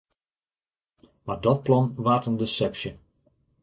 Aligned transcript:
Mar 1.25 1.39
dat 1.45 1.59
plan 1.65 1.85
waard 2.05 2.25
ek 2.25 2.29
in 2.29 2.37
desepsje. 2.41 2.91